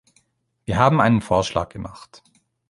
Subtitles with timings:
[0.65, 2.23] Wir haben einen Vorschlag gemacht.